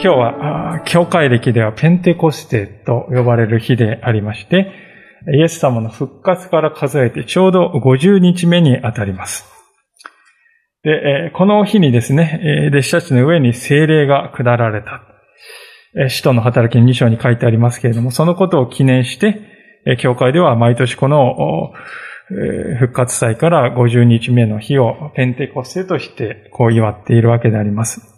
[0.00, 4.72] 今日は、教会歴ではペンテコステと呼ばれる日でありまして、
[5.34, 9.46] イエス様の復活から数えてちょうど50日目にあたります。
[10.82, 15.02] で、この日にですね、弟子たちの上に精霊が下られた。
[16.08, 21.72] 使徒の働き2章に書いてありますけれども、そのことを記念して、教会では毎年この
[22.78, 28.17] 復活祭から50日目の日をペンテコステとしてこう祝っているわけであります。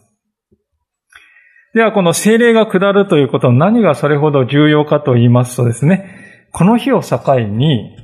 [1.75, 7.97] では、この精霊が下るということの何がそれほど重要かと言いますとですね、この日を境に、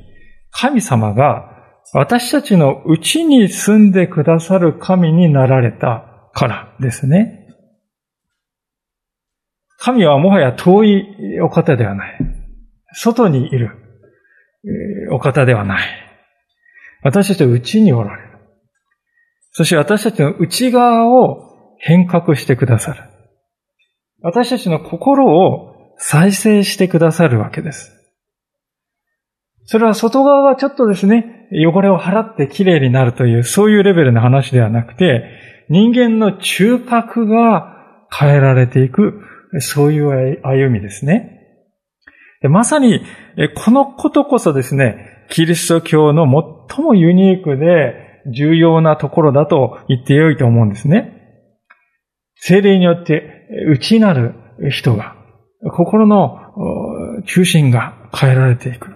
[0.51, 1.57] 神様が
[1.93, 7.45] 私たちのうちに住んでくださる神になられたからですね。
[9.79, 12.19] 神はもはや遠いお方ではない。
[12.93, 13.71] 外にいる
[15.11, 15.87] お方ではない。
[17.03, 18.39] 私たちのうちにおられる。
[19.51, 23.16] そして私たちの内側を変革してくださる。
[24.27, 27.93] 私たちの心を再生してくださるわけです。
[29.63, 35.23] それは外側がちょっとですね、汚れを払って綺麗になるという、そういうレベルの話ではなくて、
[35.69, 37.73] 人間の中核が
[38.11, 39.21] 変えられていく、
[39.59, 41.31] そういう歩みですね。
[42.43, 42.99] まさに、
[43.63, 46.25] このことこそですね、キリスト教の
[46.67, 51.16] 最もユニークで重要なところだと言ってよいと思うんですね。
[52.39, 54.35] 精霊によって内なる
[54.69, 55.15] 人が、
[55.71, 56.39] 心の
[57.25, 58.89] 中心が変えられていく。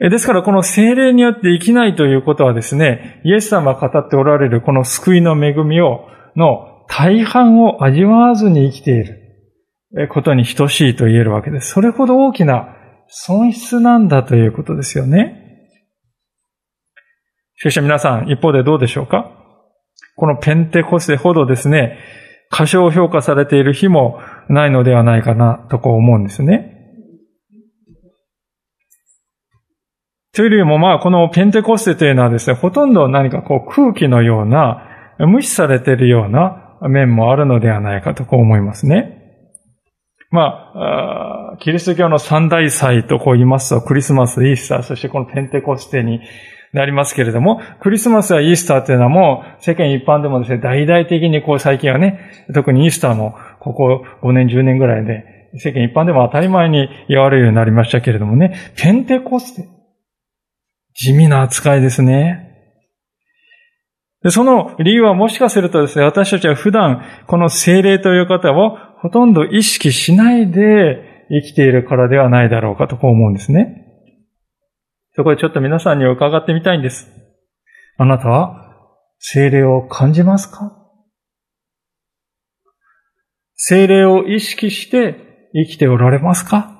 [0.00, 6.06] ですからこの精霊によって生きないということはですね、イエス様が語っておられるこの救いの恵みを、
[6.36, 11.72] の大半を味わわずに生きていることに等しいと言えるわけです。
[11.72, 12.76] それほど大きな
[13.08, 15.36] 損失なんだということですよね。
[17.56, 19.39] しかし皆さん、一方でどうでしょうか？
[20.16, 21.98] このペンテコステほどですね、
[22.50, 24.18] 過小評価されている日も
[24.48, 26.76] ないのではないかなとこう思うんですね。
[30.32, 34.86] というよりもまあこのペンテコステというのはですね、ほとんど何かこう空気のような、
[35.18, 39.18] 無視されているような面もあるのではないかとこう思いますね。
[40.30, 46.20] まあ、キリスト教の三大祭とこう言いますと、クリスマス、イースター、そしてこのペンテコステに
[46.72, 59.68] なりますけれども、クリスマスやイースターっていうのはもう世間一般でもですね、大々的にこう最近はね、特にイースターもここ5年10年ぐらいで世間一般でも当たり前に言われるようになりましたけれどもね、ペンテコステ。
[60.94, 62.46] 地味な扱いですね。
[64.22, 73.89] でその理由はもしかするとですね、私たちは普段この精霊という方をほとんど意識しないで生きているからではないだろうかとこう思うんですね。
[75.16, 77.08] そこでちょっと皆さんに伺ってみたいんです。
[77.98, 78.72] あなたは
[79.18, 80.76] 精霊を感じますか？
[83.56, 86.76] 精霊を意識して生きておられますか？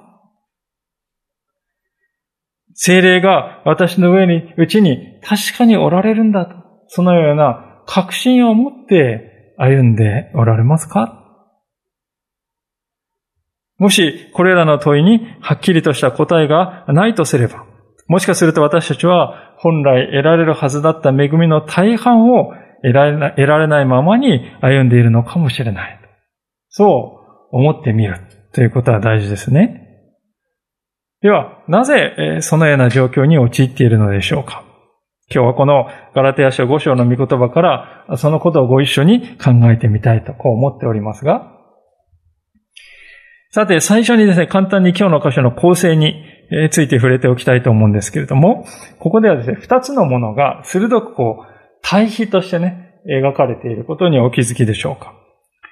[2.74, 6.54] 精霊が私の上に、うちに確かにおられるんだと、
[6.88, 11.18] そのような確信を持って歩んでおられますか？
[13.76, 17.66] もしこれらの問いにはっきりとした答えがないとすれば、
[18.10, 23.09] もしかすると私たちは本来得られるはずだった恵みの大半を得ら
[23.59, 26.00] れないままに歩んでいるのかもしれない。
[26.71, 27.21] そ
[27.53, 28.19] う思ってみる
[28.53, 30.09] ということは大事ですね。
[31.22, 34.65] では、なぜそのような状況に陥っているのでしょうか
[35.32, 41.59] 今日はこのガラテヤ書5章の御言葉からそのことをご一緒に考えてみたいとこう思っておりますが、
[43.53, 46.22] さて、最初にですね、簡単に今日の箇所の構成に
[46.71, 48.65] ついて触れておきたいと思うんですけれども、
[49.01, 51.53] ここではですね、二つのものが鋭くこう、
[51.83, 55.15] 対比としてね、描かれていることにお気づきでしょうか。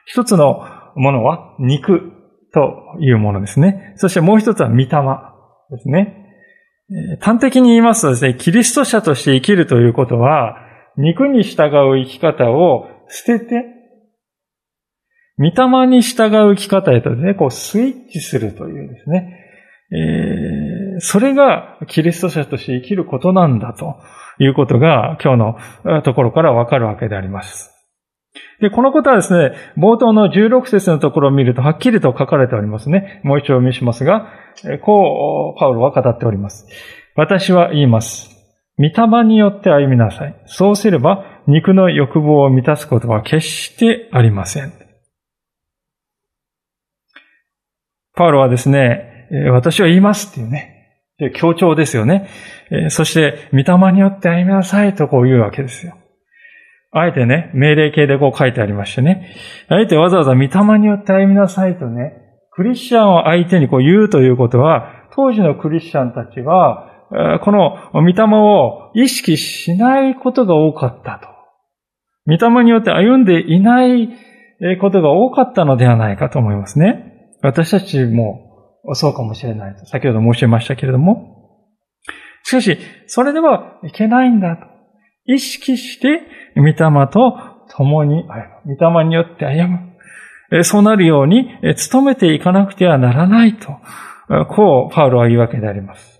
[0.06, 0.64] 一つの
[0.96, 2.10] ものは肉
[2.52, 3.92] というものですね。
[3.94, 6.26] そしてもう一つは御霊ですね。
[7.20, 10.56] 端的に言いますとですね、キリスト者として生きるということは、
[10.96, 13.77] 肉に従う生き方を捨てて、
[15.38, 19.44] 御霊に従う生き方へとですね、こうスイッチするというですね、
[19.90, 23.96] えー、それがキリスト者として生きることなんだと
[24.38, 27.72] いうことが今日のところからわかるわけであります。
[28.60, 33.20] で、このことはですね、冒頭の16節のところを見るとはっきりと書かれておりますね。
[33.24, 34.32] もう一度お見せしますが、
[34.82, 36.66] こう、パウロは語っております。
[37.14, 38.30] 私は言います。
[38.78, 40.40] 御霊によって歩みなさい。
[40.46, 44.72] そうすれば、肉の欲望を満たすことは決してありません。
[48.18, 50.74] パウロはですね、私は言いますっていうね、
[51.36, 52.28] 強調ですよね。
[52.88, 55.96] そして、御霊によって歩みなさいとこう言うわけですよ。
[56.90, 59.30] あえてね、命令形でこう書いてありましてね。
[59.68, 62.12] あえてわざわざ御霊によって歩みなさいとね、
[62.50, 66.90] クリスチャンを相手にこう言うということは、当時のクリスチャンたちは、
[67.44, 71.28] この御霊を意識しないことが多かったと。
[72.26, 74.08] 御霊によって歩んでいない
[74.80, 77.07] ことが多かったのではないかと思いますね。
[77.42, 78.48] 私たちも
[78.94, 79.86] そうかもしれないと。
[79.86, 81.36] 先ほど申し上げましたけれども。
[82.44, 84.64] しかし、それではいけないんだと。
[85.26, 86.22] 意識して、
[86.56, 86.74] 御霊
[87.08, 87.38] と
[87.76, 88.76] 共に歩む。
[88.76, 89.68] 御霊によって歩
[90.50, 90.64] む。
[90.64, 91.50] そうなるように、
[91.92, 93.76] 努めていかなくてはならないと。
[94.46, 96.17] こう、パウロは言うわけであります。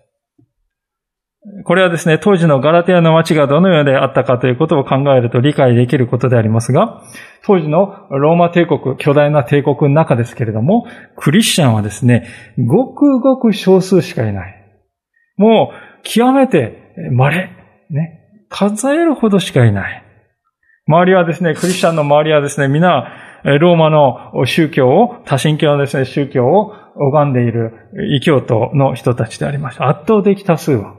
[1.64, 7.02] これはですね、当時のガラテアの街がどのようであったかということを考えると理解できることでありますが、
[7.44, 10.86] 当時のローマ帝国、巨大な帝国の中ですけれども、
[11.16, 12.28] クリスチャンはですね、
[12.66, 14.54] ごくごく少数しかいない。
[15.36, 17.50] もう、極めて稀、
[17.90, 20.04] ね、数えるほどしかいない。
[20.88, 23.12] 周りはですね、クリスチャンの周りはですね、皆、
[23.60, 27.72] ローマの宗教を、多神教のですね、宗教を拝んでいる
[28.16, 29.88] 異教徒の人たちでありました。
[29.88, 30.94] 圧倒的多数は。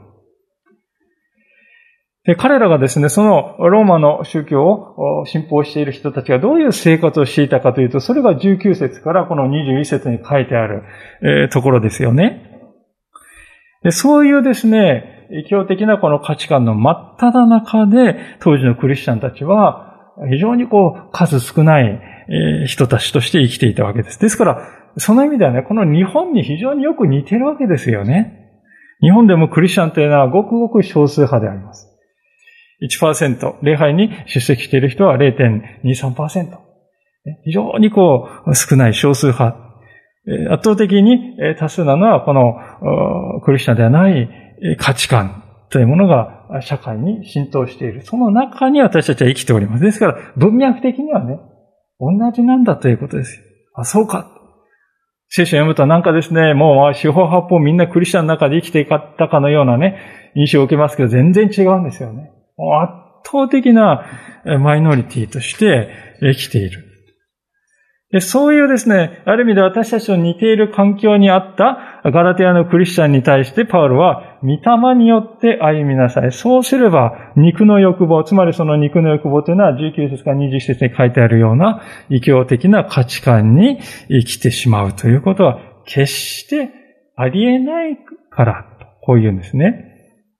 [2.24, 10.82] で、彼らがですね、そのローマの宗教を信奉している人たちがどういう生活をしていたかというと、それが19節からこの21節に書いてある、
[11.22, 12.46] え、ところですよね。
[13.82, 19.86] でそういうですね、異教的なこの価値観の真っ只中で、当時のクリスチャンたちは、
[20.28, 22.00] 非常にこう、数少ない
[22.66, 24.20] 人たちとして生きていたわけです。
[24.20, 24.68] ですから、
[24.98, 28.36] その意味ではね、この日本に非常によく似てるわけですよね。
[29.00, 31.89] 日本でもクリスチャンというのはごくごく少数派であります。
[32.82, 36.58] 1%、礼拝に出席している人は0.23%。
[37.44, 39.56] 非常にこう、少ない少数派。
[40.50, 44.28] 圧倒的に多数なのはこのクリスチャンではない
[44.78, 48.02] 価値観というものが社会に浸透している。
[48.04, 49.84] その中に私たちは生きております。
[49.84, 51.38] ですから文脈的にはね、
[51.98, 53.40] 同じなんだということです
[53.74, 54.30] あ、そうか。
[55.28, 59.96] 聖書を読むとなんかですね、もう四方八方みんなクリスチャンの中で生きていかったかのようなね、
[60.34, 62.32] 印象を受けますけど全然違うんですよね。
[62.82, 64.04] 圧倒的な
[64.60, 65.88] マイノリティとして
[66.20, 66.90] 生きている。
[68.12, 76.32] でそういうですね、ある意味で私たちと似ている環境にあったガラテアのクリスチャンに対してパウロは、御霊によって歩みなさい。
[76.32, 83.78] そうすれば、肉の欲望、つまりその肉の欲望というのは19節から20節に書いてあるような異教的な価値観に
[84.08, 86.70] 生きてしまうということは、決して
[87.14, 87.96] ありえない
[88.30, 88.64] から、
[89.02, 89.86] こう言うんですね。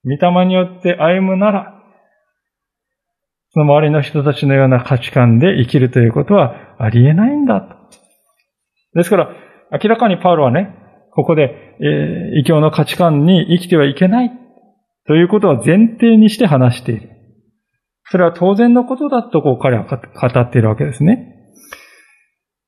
[0.04, 1.79] 御霊によって歩むなら、
[3.52, 7.76] その周りの人たちのような価値観で生きるということはありえないんだと。
[8.94, 9.30] ですから、
[9.72, 10.74] 明らかにパウロはね、
[11.12, 14.30] ここで、えー、異教の価値観に生きてはいけない
[15.06, 17.10] ということを前提にして話している。
[18.10, 19.96] それは当然のことだとこう彼は語
[20.40, 21.36] っているわけですね。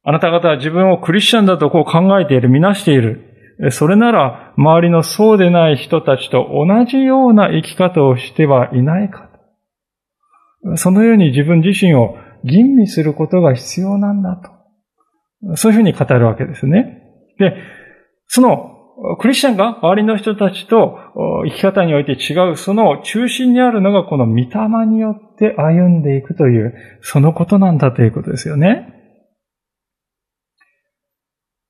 [0.05, 3.28] あなた方は自分をクリスチャンだとこう考えている、みなしている。
[3.70, 9.32] それなら、周りのそうでない人たちと同じような生き方をしてはいないか。
[10.76, 15.57] そのように自分自身を吟味することが必要なんだと。
[15.57, 17.02] そういうふうに語るわけですね。
[17.38, 17.57] で、
[18.28, 18.71] その
[19.19, 20.99] クリスチャンが周りの人たちと
[21.47, 24.47] 生き方において違う、その中心にあるのがこの御霊
[24.87, 28.88] によって歩んでいくという、そのことなんだということですよね。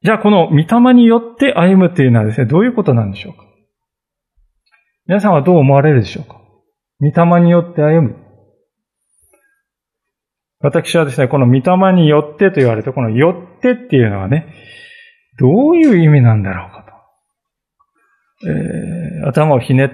[0.02, 3.44] じゃあこの御霊によって歩むというのはですね、どういうことなんでしょうか？
[5.06, 6.40] 皆さんはどう思われるでしょうか？
[7.00, 8.21] 御霊によって歩む。
[10.62, 14.46] 私はですね、この御霊によってと言われて、このよってっていうのはね、
[15.38, 16.84] どういう意味なんだろうか
[18.42, 18.48] と。
[18.48, 19.90] えー、頭をひねっ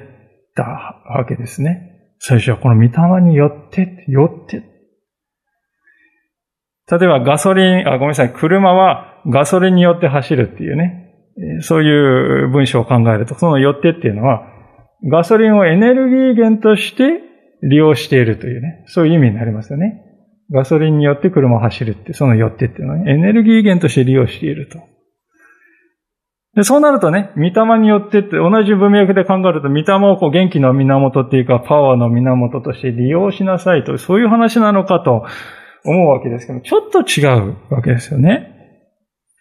[0.54, 2.12] たわけですね。
[2.18, 4.62] 最初はこの御霊によって、よって。
[6.90, 14.42] 例えばガソリン、あ、ごめんなさい、車はガソリンによって走るっていうね、そういう文章を考えると、そのよってっていうのは、
[15.10, 17.20] ガソリンをエネルギー源として
[17.62, 20.07] 利用しているというね、そういう意味になりますよね。
[20.50, 24.78] ガソリンによって車を走るって、そのよってっていうのは、ね、エネルギー源として利用していると。
[26.54, 35.24] でそうなるとね、御霊によってって同じ文脈で考えると、御霊をこう元気の源っていうか、パワーの源として利用しなさいと、そういう話なのかと
[35.84, 38.54] 思うわけですけど、ちょっと違うわけですよね。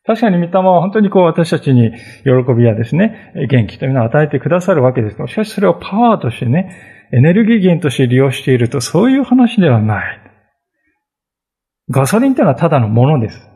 [0.06, 1.92] 確かに御霊は本当にこう私たちに
[2.24, 6.72] 喜びやですね、元気というのを与えてくださるわけですけど、しかしそれをパワーとしてね、
[7.14, 10.27] エネルギー源として利用しているとそういう話ではない。
[11.90, 13.48] ガソリンというのはただのものです。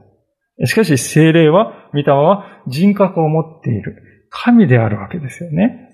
[0.65, 4.27] しかし精霊は、御霊は人格を持っている。
[4.29, 5.89] 神であるわけですよね。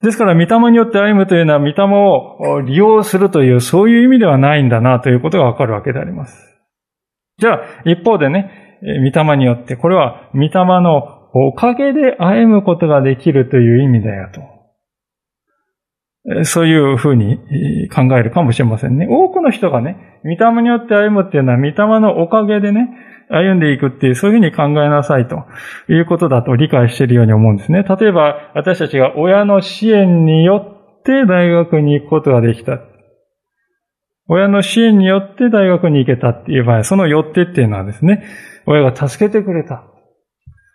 [0.00, 6.56] ですから、御霊によって歩むというのは、御霊を利用するという、そういう意味ではないんだな、ということがわかるわけであります。
[7.38, 14.57] じゃあ、一方でね、御霊によって、これは御霊のおかげで歩むことができるという意味だよと。
[16.44, 17.38] そういうふうに
[17.88, 19.06] 考えるかもしれませんね。
[19.08, 22.90] 多くの人がね、御霊によって歩むっていうのは、御霊のおかげでね、
[23.30, 25.44] 歩んでいくっていう、そういうふうに考えなさいと
[25.88, 27.82] いうことだと理解しているように思うんですね。
[27.82, 32.80] 例えば、私たちが親の支援によって大学に行くことができた。
[34.28, 38.24] 親の支援によって大学に行けたっていう場合、そのよってっていうのはですね、
[38.66, 39.84] 親が助けてくれた。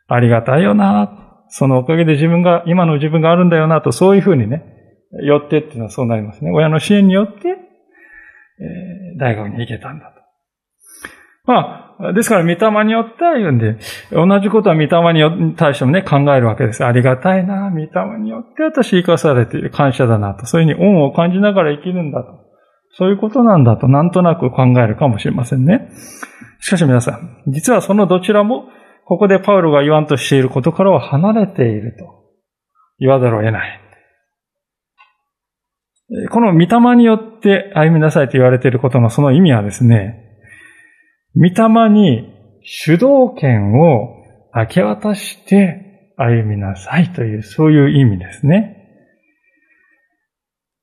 [0.07, 1.43] ありがたいよな。
[1.49, 4.72] そのおかげで自分が、今の自分があるんだよなと、そういうふうにね、
[5.21, 6.51] よってっていうのはそうなりますね。
[6.51, 7.49] 親の支援によって、
[8.59, 10.23] えー、大学に行けたんだと。
[11.45, 13.77] まあ、ですから、御霊によって歩んで、
[14.11, 16.85] 同じことは御霊に対してもね、考えるわけです。
[16.85, 17.87] ありがたいな、御霊
[18.19, 22.43] によって私生かされている感謝だなと、そういうふうに恩を感じながら生きるんだと。
[22.97, 25.89] そういうことなんだとなんとなく考えるかもしれませんね。
[26.59, 28.65] しかし皆さん、実はそのどちらも、
[29.05, 32.05] ここでパウロが言わんとしていることからは離れていると
[32.99, 33.82] 言わざるを得ない。
[36.29, 40.19] この御霊によって歩みなさいと言われていることのその意味はですね、
[41.35, 42.29] 御霊に
[42.63, 44.09] 主導権を
[44.55, 48.79] 明け渡して歩みなさいという、そういう意味ですね。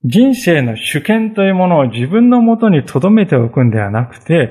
[0.05, 4.51] 人生の主権というものを自分のもとに留めておくんではなくて、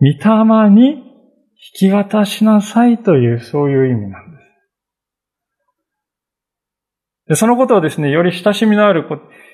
[0.00, 4.29] 御霊に引き渡しなさいという、そういう意味なんです。
[7.34, 9.06] そのことをですね、より親しみのある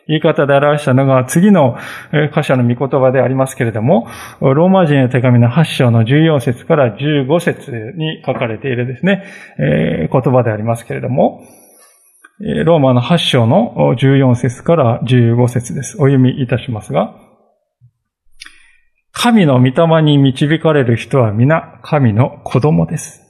[0.09, 1.77] 言い方で表したのが次の
[2.35, 4.07] 箇所の御言葉でありますけれども、
[4.41, 9.25] ローマ人の手紙の8章の14節から15節に書かれているですね、
[9.59, 11.43] 言葉でありますけれども、
[12.39, 15.97] ローマの8章の14節から15節です。
[15.97, 17.15] お読みいたしますが、
[19.13, 23.26] 神の御霊に導かれる人は皆神の子供です。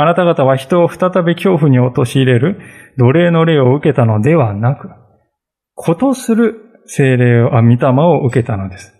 [0.00, 2.60] あなた方は人を再び恐怖に陥れる
[2.98, 4.90] 奴隷の霊を受けたのではなく、
[5.74, 6.54] ことする
[6.86, 8.94] 精霊を、あ、御霊を受けたのです。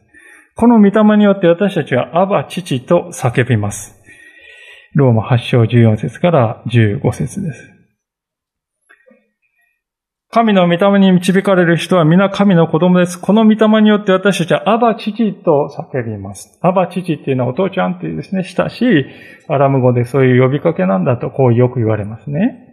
[0.56, 3.94] この御霊によって私たちはアバ父と叫びます。
[4.96, 7.77] ローマ8章14節から15節です。
[10.30, 13.18] 神の御霊に導かれる人は皆神の子供です。
[13.18, 16.58] この御霊によって私たちはアバ父と叫びます。
[16.60, 19.06] アバ父っていうのはお父ちゃんっていうですね、親しい
[19.48, 22.66] アラム語でそういう呼びかけなんだとこうよく言われますね。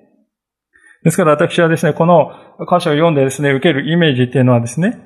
[1.04, 4.98] ですから私はですね、この箇所を読んでですね、受けるイメージっていうのはですね、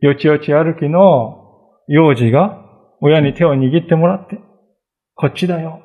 [0.00, 1.38] よちよち歩きの
[1.88, 2.62] 幼児が
[3.00, 4.38] 親に手を握ってもらって、
[5.14, 5.80] こっちだよ、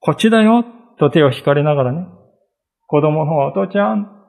[0.00, 0.64] こっちだよ、
[0.98, 2.06] と手を引かれながらね、
[2.88, 4.19] 子供の方はお父ちゃん、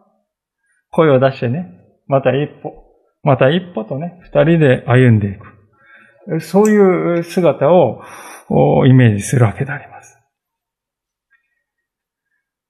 [0.92, 1.68] 声を出してね、
[2.08, 2.84] また一歩、
[3.24, 6.42] また一歩とね、二人で歩んでいく。
[6.42, 8.02] そういう姿を
[8.86, 10.18] イメージするわけであります。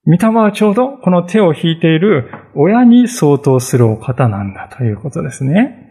[0.06, 5.90] 御霊はちょうどこの手を引いている親に相当するお方なんだということですね。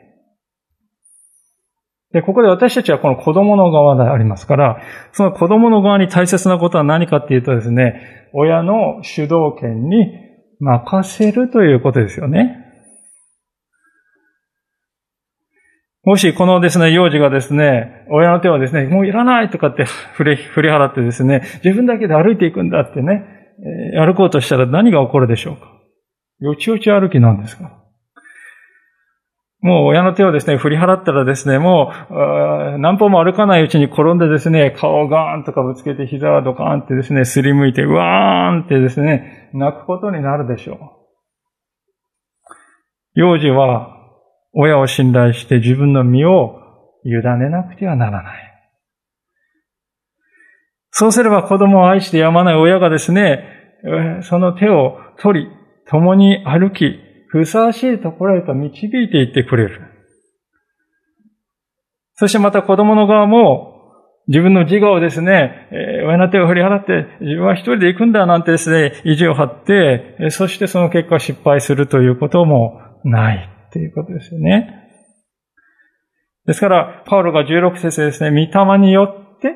[2.13, 4.81] で、ここで私たちはこの子供の側でありますから、
[5.13, 10.30] その子供の側に大切なことは何かっていうとですね、親の主導権に
[10.61, 12.57] 任せるということですよね。
[16.05, 23.25] もしこのですね、幼児がですね、親の手をですね、もういらないとかって 振り、振り払ってですね、自分だけで歩いていくんだってね、
[23.97, 25.67] 歩こうとしたら何が起こるでしょうか？
[26.41, 27.80] よちよち歩きなんですか？
[29.63, 40.79] もう親の手をですね、振り払ったらですね、もう何歩も歩かないうちに転んでですね、顔をガーンとかぶつけて膝をドカーンってですね、すりむいて、うわーんってですね、泣くことになるでしょう。
[43.15, 43.97] 幼児は
[44.55, 46.57] 親を信頼して自分の身を
[47.05, 48.51] 委ねなくてはならない。
[50.91, 53.45] そうすれば子供を愛してやまない親がですね、
[54.23, 55.49] その手を取り、
[55.87, 56.99] 共に歩き、
[57.31, 59.83] ふさわしいところへと導いていってくれる。
[62.15, 63.77] そしてまた子供の側も、
[64.27, 65.69] 自分の自我をですね、
[66.07, 74.89] 親の手を振り払って、自分は一人で行くんだなんてですね、意地を張って、そしてその結果失敗するということもないっていうことですよね。
[76.47, 79.55] ですから、パウロが16節ですね、御霊によって、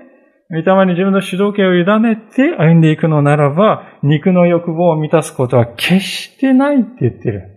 [0.50, 7.53] 御霊に自分の主導権を委ねて歩んでいくのならば、肉の欲望を満たすことは決してないって言ってる。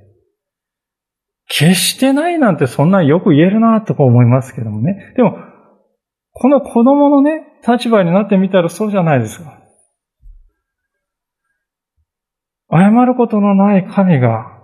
[1.48, 5.14] 決してないなんてそんなよく言えるなとか思いますけどもね。
[5.16, 5.38] でも、
[6.34, 9.58] この子供のね、立場になってみたらそうじゃないですか。
[12.70, 14.58] 謝ることのない神が、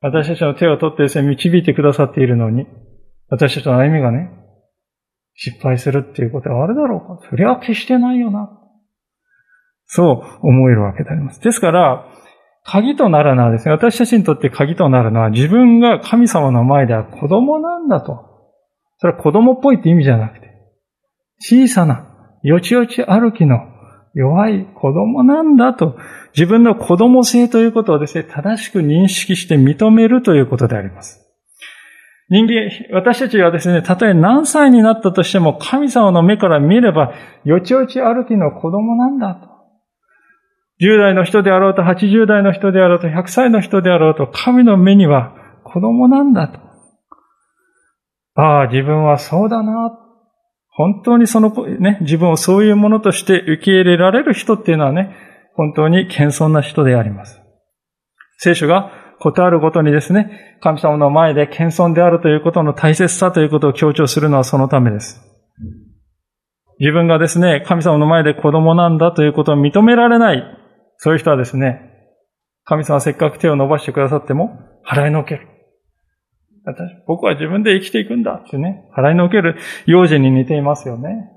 [0.00, 2.66] 私たちの手を取ってですね、導いてくださっているのに、
[3.28, 4.30] 私たちの歩みがね、
[5.34, 7.26] 失敗するっていうことはあるだろうか。
[7.28, 8.50] それは決してないよな。
[9.86, 11.40] そう思えるわけであります。
[11.40, 12.06] ですから、
[12.64, 18.34] 鍵となるのはですね、私たちにとって鍵となるのは自分が神様の前では子供なんだと。
[18.98, 20.50] それは子供っぽいって意味じゃなくて、
[21.40, 22.06] 小さな、
[22.42, 23.58] よちよち歩きの
[24.14, 25.96] 弱い子供なんだと、
[26.34, 31.20] 自分の子供性ということをですね、正しく認識して認めるということであります。
[32.30, 37.12] 人間、私たちはですね、たとえ何歳になったとしても、神様の目から見れば、
[37.44, 39.53] よちよち歩きの子供なんだと。
[40.80, 46.58] 10代の人であろうと、80代の人であろうと、100歳の人であろうと、神の目には子供なんだと。
[48.34, 49.98] ああ、自分はそうだな。
[50.70, 55.14] 本当にその、ね、自分をそういうものとして受け入れられる人っていうのはね、
[55.54, 57.40] 本当に謙遜な人であります。
[58.38, 58.90] 聖書が
[59.20, 65.22] ことあるごとにですね、神様の前で謙遜であるということの大切さということを強調するのはそのためです。
[66.80, 70.42] 自分がですね、神様の前で子供なんだということを認められない、
[70.98, 71.90] そういう人はですね、
[72.64, 75.48] 神様せっかく手を伸ばしてくださっても、払いのける。
[76.64, 81.30] 私僕は自分で生きていくんだってね、払いのける幼児に似ていますよね。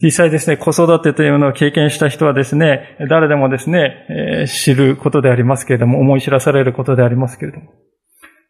[0.00, 7.72] 実際ですね、子育てというのを経験した人はですね、誰でもですね、えー、知ることでありますけれども、思い知らされることでありますけれども、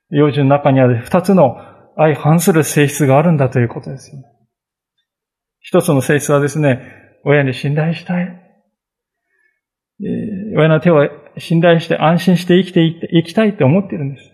[0.08, 1.58] 幼児の中には二つの
[1.96, 4.24] 相反する性質があるんだということですよね。
[5.60, 6.82] 一つの性質はですね、
[7.24, 8.41] 親に信頼したい。
[10.56, 14.30] 親の手を信頼して安心して生きていきたいって思ってるんです。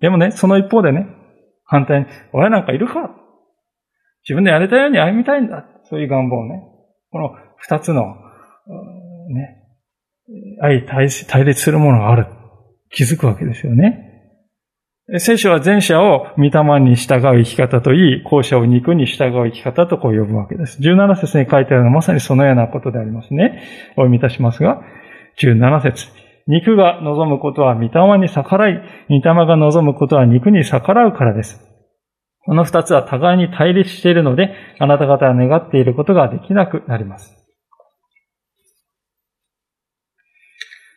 [0.00, 1.06] でもね、その一方でね、
[1.64, 3.10] 反対に、親なんかいるか？
[4.22, 5.66] 自分でやれたように歩みたいんだ。
[5.84, 6.62] そういう願望をね、
[7.10, 8.04] この二つの、
[9.28, 9.56] ね、
[10.62, 11.06] 愛対
[11.44, 12.26] 立するものがある。
[12.92, 14.06] 気づくわけですよね。
[15.18, 20.80] 聖書は前者を御霊に従う生き方といい、後者を肉に従う生き方とこう呼ぶわけです。
[20.80, 23.62] 17節に書いてあるのはまさにそのようなことでありますね。
[23.92, 24.82] お読みいたしますが、
[25.42, 26.08] 17節
[26.46, 31.60] 肉が望むことは御霊に逆らい、御霊が望むことは肉に逆らうからです。
[32.44, 37.36] この二つは互いに対立しているので、あなた方は願っていることができなくなります。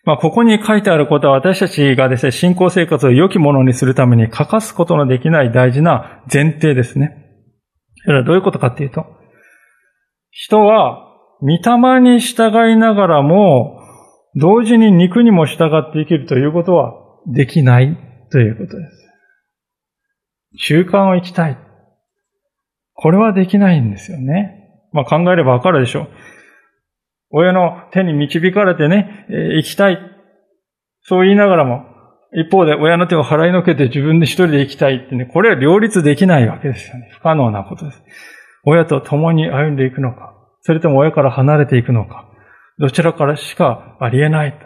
[0.05, 7.15] まあ、ここに書いてあることは私たちがですね、信仰生活を良きものにするために欠かすことのできない大事な前提ですね。
[8.03, 9.05] それはどういうことかっていうと、
[10.31, 11.07] 人は
[11.41, 13.82] 御霊に従いながらも、
[14.35, 16.93] 同時に肉にも従って生きるということは
[17.27, 17.97] できない
[18.31, 19.03] ということです。
[20.57, 21.57] 習慣を生きたい。
[22.93, 24.69] これはできないんですよね。
[24.91, 26.07] まあ考えればわかるでしょう。
[27.31, 29.99] 親の手に導かれてね、え生きたい。
[31.01, 31.85] そう言いながらも、
[32.35, 37.09] 一方で親の手を払いのけて自分で一人で生きたいってね、これは両立できないわけですよね。
[37.11, 38.03] 不可能なことです。
[38.63, 42.29] 親と共に歩んでいくのか、それとも親から離れていくのか、
[42.79, 44.65] どちらからしかありえないと。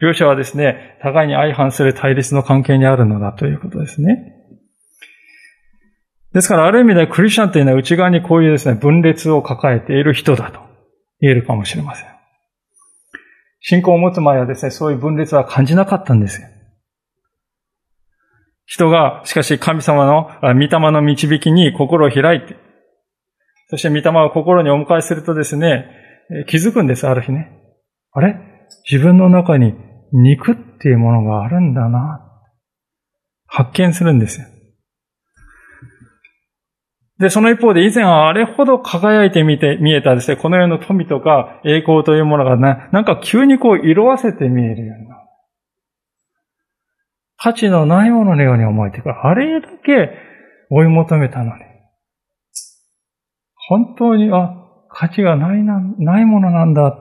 [0.00, 4.34] 両者はですね、互いに相反する対立の関係にあるのだということですね。
[6.32, 10.60] ですから、ある意味でクリスチャンというのは内側にこういうですね、分裂を抱えている人だと
[11.20, 12.06] 言えるかもしれません。
[13.60, 16.48] 信仰を持つ前はですね、そういう分裂は感じなかったんですよ。
[18.64, 22.56] 人が、しかし神様の、御霊の導きに心を開いて、
[23.68, 25.99] そして御霊を心にお迎えするとですね、
[26.46, 27.50] 気づくんです、ある日ね。
[28.12, 28.36] あれ？
[28.90, 29.74] 自分の中に
[30.12, 32.26] 肉っていうものがあるんだな。
[33.46, 34.46] 発見するんですよ。
[37.18, 45.16] で、その一方で以前はあれほど輝いて見て、見えたですね、この世の富とか栄光というものがな、なんか急にこう色あせて見えるような。
[47.36, 49.14] 価値のないもののように思えてくる。
[49.14, 50.10] あれだけ
[50.70, 51.62] 追い求めたのに。
[53.68, 54.59] 本当に、あ、
[54.92, 56.96] 価値がないな、ないものなんだ。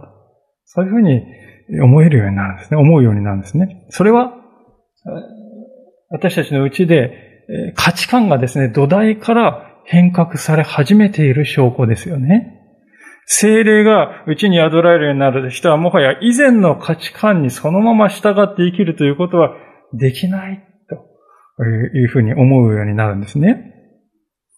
[0.65, 1.23] そういうふうに
[1.81, 2.77] 思えるようになるんですね。
[2.77, 3.85] 思うようになるんですね。
[3.89, 4.33] それは、
[6.09, 12.55] 私たちのうちで価値観がですね、土台から変革され始めている証拠ですよね。
[13.25, 19.51] 精霊がうちに宿られるようになる人はもはや以前の価値観にそのまま従って生きるということは
[19.93, 20.65] できない
[21.57, 23.75] というふうに思うようになるんですね。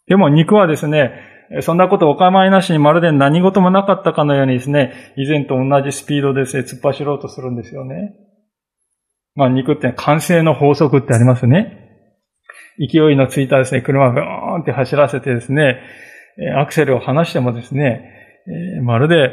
[0.08, 1.12] でも肉はですね、
[1.60, 8.14] そんなことお構いなしにまるで何事もなかったかのようにですね、以前と同じスピードでですね、突っ走ろうとするんですよね。
[9.36, 11.78] まあ肉って完成の法則ってありますね。
[12.80, 15.82] 勢いのついたですね、車をブーンって走らせてですね、
[16.58, 18.02] アクセルを離してもですね、
[18.84, 19.32] まるで、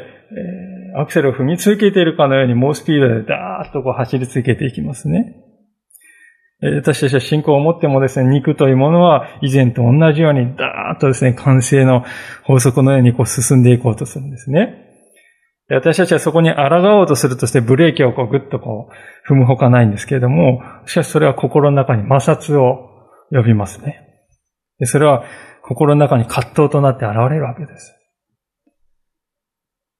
[0.97, 5.35] アクセルを踏み続けているかのように猛スピードでダーッとこう走り続けていきますね。
[6.61, 12.03] 私たちは信仰を持ってもですね、肉というものは以前と同じようにダーッとですね、完成の
[12.43, 14.85] 法則のようにこう進んでいこうとするんですね。
[15.69, 22.89] 私たちはそこに抗おうとするとしてブレーキをこうグッとこう踏むほかないんですけれども、しかしそれは心の中に摩擦を
[23.31, 24.05] 呼びますね。
[24.79, 25.23] でそれは
[25.61, 27.95] 心の中に葛藤となって現れるわけです。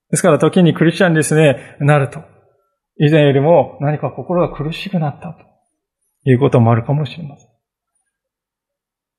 [0.09, 2.21] ですから時にクリスチャンですね、なると。
[2.97, 5.48] 以前よりも何か心が苦しくなったと
[6.23, 7.47] いうこともあるかもしれません。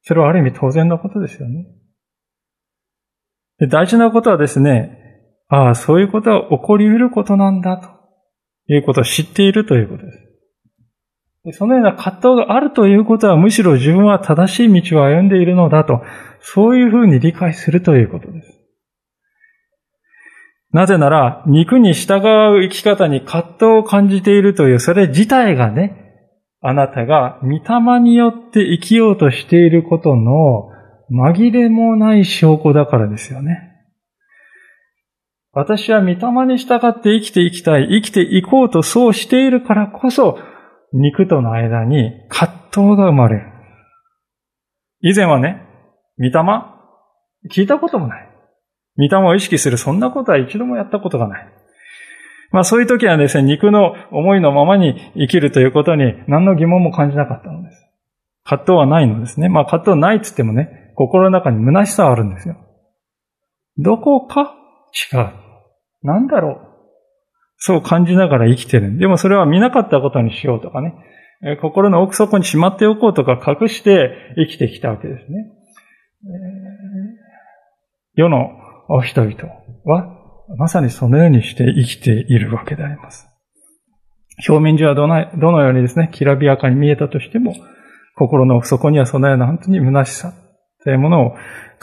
[0.03, 1.67] それはある意味当然のことですよね。
[3.59, 4.99] で大事なことはですね、
[5.49, 7.89] ああ、そういうことは起こり得ることなんだと
[8.73, 11.59] いうことを知っているということです。
[11.59, 16.03] そのような葛藤があるということはむしろ自分は正しい道を歩んでいるのだと、
[16.41, 18.61] そういうふうに理解するということです。
[20.73, 22.19] なぜなら、肉に従
[22.57, 26.00] う生き方に葛藤を感じているという、それ自体がね、
[26.61, 30.71] あなたが御霊によって生きようとしていることの
[31.11, 33.67] 紛れもない証拠だからですよね。
[35.53, 40.39] 私は御霊に従って生きていきたい、生きていこうとそうしているからこそ、
[40.93, 43.47] 肉との間に葛藤が生まれる。
[45.01, 45.67] 以前はね、
[46.19, 46.33] 御霊？
[47.51, 48.29] 聞いたこともない。
[48.97, 51.49] 御霊を意識する、そんなことは一度もやったことがない。
[52.53, 57.87] まあそういう時はですね、肉の思いのままに生きるということに何の疑問も感じなかったのです。
[58.45, 59.49] 葛藤はないのですね。
[59.49, 62.57] まあ葛藤ないっつってもね、心の中に虚しさはあるんですよ。
[63.79, 64.55] どこか？
[65.13, 65.31] 違う。
[66.03, 66.67] なんだろう？
[67.59, 68.99] そう感じながら生きてる。
[68.99, 70.95] でもそれは見なかったことにしようとかね。
[71.63, 75.51] 心の奥底にしまっておこうとか隠して生きてきたわけですね。
[78.15, 78.51] 世の
[79.05, 79.37] 人々
[79.85, 80.20] は
[80.57, 83.29] まさにそのようにして生きているわけであります。
[84.49, 87.55] 表面上はどのどのようにですね、きらびやかに見えたとしても、
[88.17, 90.35] 心の底にはそのような本当に虚しさ
[90.85, 91.35] というものを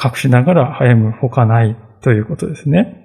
[0.04, 3.04] 隠しながら歩むほかないということですね。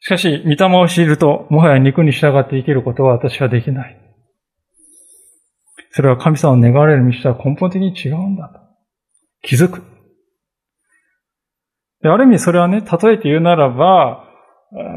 [0.00, 3.96] しかし、御霊を知ると、もはや肉に従って生きることは私はできない。
[5.92, 8.60] それは神様を願われる道とは根本的に違うんだと。
[9.42, 9.82] 気づく。
[12.02, 14.24] ある意味それはね、例えて言うならば、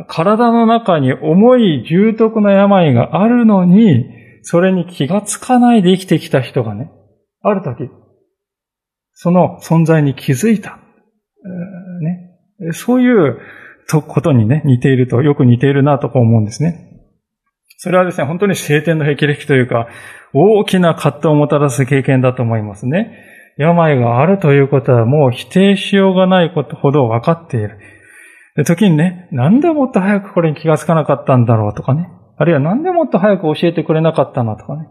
[0.08, 4.06] 体の中に重い重篤な病があるのに、
[4.44, 6.92] それに気がつかないで生きてきた人がね、
[7.42, 7.90] ある時、
[9.14, 10.80] その存在に気づいた。
[12.02, 13.40] ね、そういう
[14.08, 16.90] ことにね、似ていると、よく似ているなと思うんですね。
[17.78, 19.88] それはですね、本当に晴天の霹靂というか、
[20.34, 23.33] 大きな葛藤をもたらす経験だと思いますね。
[23.58, 27.80] 病があるということはもう否定しようがないことほど分かっている。
[28.56, 32.10] で時にね、なんでもっと早くこれに気がつかなかったんだろうとかね。
[32.38, 34.88] あるいはなんでもっと早く教えてくれなかったのとかね。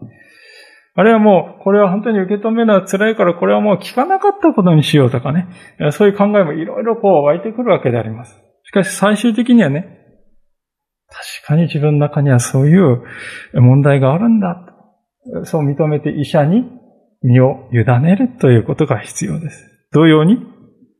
[0.95, 5.47] あるいはもう、これは本当に受け止めるのは辛いから、これはもう聞かなかったことにしようとかね。
[5.91, 8.39] そういう考えもいろいろこう湧いてくるわけであります。
[8.63, 9.99] しかし最終的にはね、
[11.09, 13.03] 確かに自分の中にはそういう
[13.53, 14.55] 問題があるんだ。
[15.45, 16.65] そう認めて医者に
[17.23, 19.69] 身を委ねるということが必要です。
[19.91, 20.37] 同様に、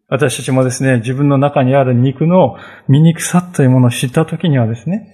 [0.07, 2.55] 私たちもですね、自分の中にある肉の
[2.87, 5.07] 醜さというものを知ったときにはですね、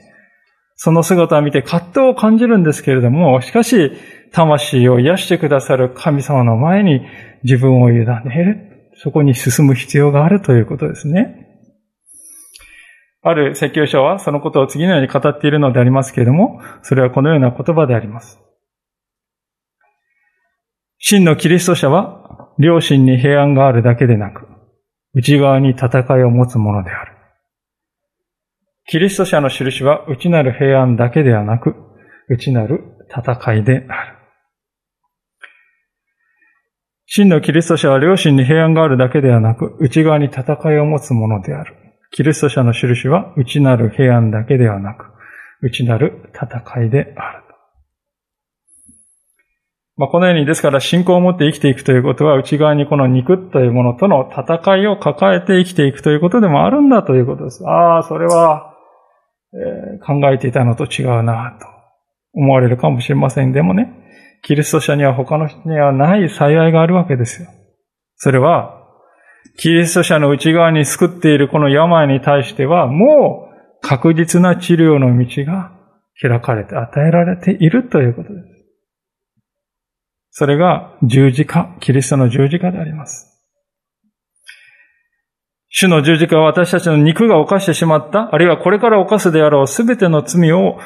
[0.76, 3.92] その姿を見て葛藤を感じるんですけれども、しかし、
[4.32, 7.02] 魂を癒してくださる神様の前に
[7.44, 8.70] 自分を委ねる。
[9.02, 11.48] そこに進む必要があるということですね。
[13.22, 18.40] ある説教書はそのことを次のように語っているのでありますけれども、それはこのような言葉であります。
[21.00, 24.46] 真のキリスト者は、良心に平安があるだけでなく、
[25.14, 27.14] 内側に戦いを持つものである。
[28.86, 31.76] キリスト者の印は内なる平安だけではなく、
[32.28, 34.20] 内なる戦いである。
[37.06, 41.76] 真のキリスト者は良心に平安があるだけではなく、内側に戦いを持つものである。
[42.12, 45.06] キリスト者の印は内なる平安だけではなく、
[45.62, 47.49] 内なる戦いである。
[50.00, 57.68] まあ、このように、ですから信仰を持って生きていくということは、内側にこの肉というものとの戦いを抱えて生きていくということでもあるんだということです。
[57.68, 58.74] ああ、それは、
[60.08, 61.68] 考えていたのと違うなと
[62.34, 63.52] 思われるかもしれません。
[63.52, 63.92] でもね、
[64.42, 67.50] キリスト者には他の人にはない幸いがあるわけですよ。
[68.16, 68.82] それは、
[69.58, 73.50] キリスト者の内側に救っているこの病に対しては、も
[73.84, 75.74] う確実な治療の道が
[76.22, 78.49] 開かれて与えられているということです。
[80.32, 83.30] それが十字架、キリストの十字架であります。
[85.70, 90.80] 主の十字架は私たちの肉が犯してしまった、あるいはこれから犯すであろうすべての罪を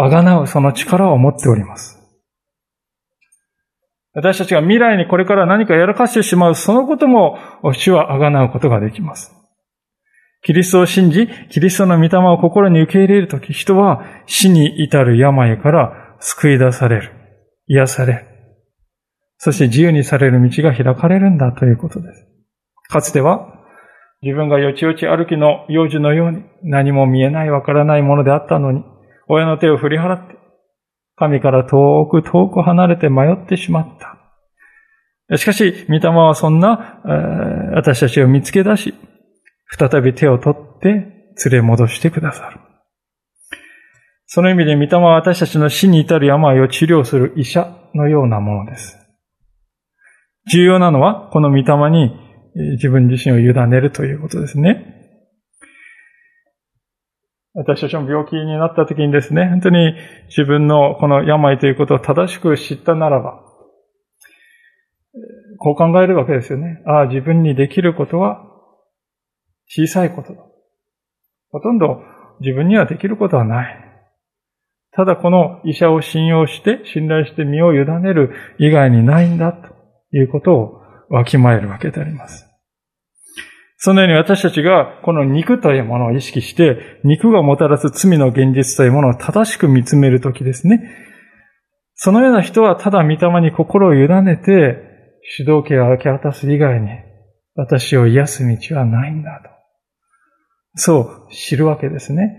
[0.00, 1.98] あがなうその力を持っております。
[4.14, 7.38] 私たちが未来にこれから何かやらかしてしまう、そのことも
[7.74, 9.34] 主は贖うことができます。
[10.44, 17.12] キリストを信じ、キリストの御霊を心に受け入れるとき、人は死に至る病から救い出される。
[17.68, 18.31] 癒される。
[19.44, 22.26] そして自由にされる道が開かれるんだということです。
[22.88, 23.52] かつては、
[24.22, 28.84] 自分がよちよち歩きの幼児のように何も見えないわからないものであったのに、
[29.26, 30.36] 親の手を振り払って、
[31.16, 33.98] 神から遠く遠く離れて迷ってしまっ
[35.28, 35.36] た。
[35.36, 38.94] しかし、御霊はそんなえ、私たちを見つけ出し、
[39.76, 42.60] 再び手を取って連れ戻してくださる。
[44.26, 49.01] その意味で御霊は私たちの死に至る病を治療する医者のようなものです。
[50.50, 52.14] 重要なのは、この御霊に
[52.72, 54.98] 自分自身を委ねるということですね。
[57.54, 59.94] 私たちも病気になった時にですね、本当に
[60.28, 63.42] 自分のこの病ということを正しく知ったならば、
[65.58, 66.82] こう考えるわけですよね。
[66.86, 68.42] ああ、自分にできることは
[69.68, 70.42] 小さいことだ。
[71.50, 72.02] ほとんど
[72.40, 73.78] 自分にはできることはない。
[74.92, 79.71] ただこの医者を信用して、信頼して身を委ねる以外にないんだと
[80.12, 82.48] いうことをわきまえるわけであります。
[83.84, 90.88] そのように私たちがこの肉というものを意識して、肉がもたらす罪の現実というものを正しく見つめるときですね。
[91.94, 94.78] そのような人はただ御霊に心を委ねて、
[95.36, 96.90] 主導権を明け渡す以外に、
[97.54, 99.50] 私を癒す道はないんだと。
[100.76, 102.36] そう知るわけですね。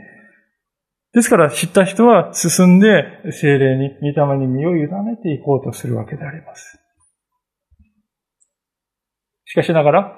[1.13, 4.88] ですから知った人は進んで精霊に、御霊に身を委ね
[5.21, 6.82] ていこうとするわけであります。
[9.53, 10.17] しかしながら、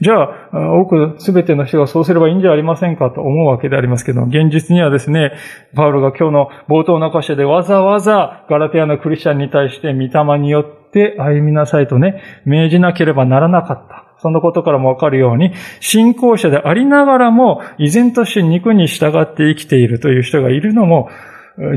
[0.00, 5.34] じゃあ、多くすべての人がそうすればいいんじゃありませんかと思うわけでありますけど、現実にはですね、
[5.76, 14.04] パウロが今日の冒頭の箇所でわざわざガラテヤのクリスチャンに対して御霊によって歩みなさいとね、命じなければならなかった。
[14.18, 21.08] そのことからもわかるように、信仰者でありながらも、依然として肉に従って生きているという人がいるのも、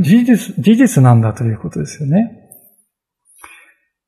[0.02, 2.39] 事実、事実なんだということですよね。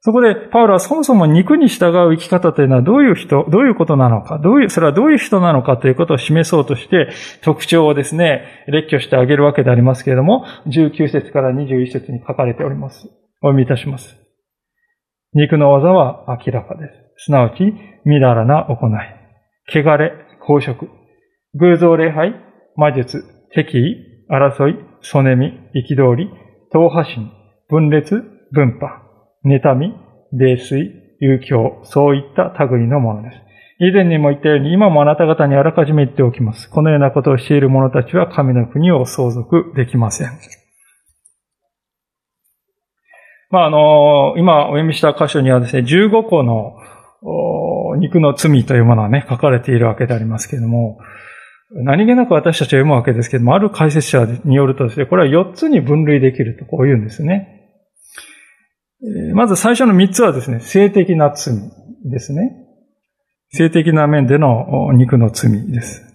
[0.04, 7.10] そこで、パウロはそもそも肉に従う生き方というのはどういう人、どういうことなのか、どういう、それはどういう人なのかということを示そうとして、
[7.44, 13.06] 特徴をですね、列挙してあげるわけでありますけれども、19節から21節に書かれております。
[13.44, 14.18] お読みいたします。
[15.34, 16.88] 肉の技は明らかで
[17.18, 17.26] す。
[17.26, 17.62] すなわち、
[18.04, 18.92] みだらな行い、
[19.70, 20.14] 汚れ、
[20.46, 20.90] 公職、
[21.54, 22.34] 偶像礼拝、
[22.76, 26.30] 魔術、敵意、争い、そねみ、憤り、
[26.72, 27.32] 党派心、
[27.70, 29.01] 分裂、分派、
[29.46, 29.94] 妬み、
[30.34, 33.38] 泥酔、遊興、そういった類のものです。
[33.80, 36.70] 以前にも言ったように、今もあなた方にあらかじめ言っておきます。
[36.70, 40.30] このようなことをしている者たちは神の国を相続できません。
[43.50, 46.76] まあ、あの、今お読みした箇所にはですね、15個の
[47.98, 51.00] 肉の罪というものはね、書かれているわけでありますけれども、
[51.74, 57.61] 何気なく私たちは読むわけですけども、ある解説者によるとですね、これは4つに分類できるとこう言うんですね。
[59.34, 61.56] まず最初の三つはですね、性的な罪
[62.06, 62.68] ですね。
[63.50, 66.08] 性的な面での肉の罪です。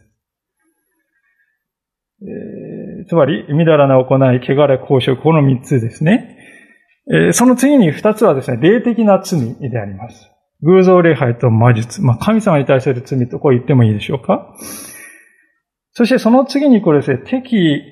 [2.23, 6.39] えつまり、みだらな行い、汚れ、公職、この三つですね。
[7.13, 10.31] えその次に二つはですね、霊的な罪であります。
[10.63, 12.03] 偶像礼拝と魔術。
[12.03, 14.55] まあ、神様に対する罪とこう言ってもいいでしょうか。
[15.93, 17.83] そしてその次にこれですね、敵